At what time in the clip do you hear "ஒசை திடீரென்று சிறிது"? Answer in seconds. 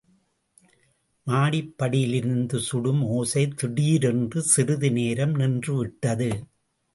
3.09-4.91